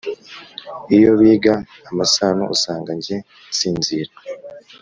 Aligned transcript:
Iyo 0.97 1.11
biga 1.19 1.53
amasano 1.89 2.43
Usanga 2.55 2.91
jye 3.03 3.17
nsinzira! 3.51 4.11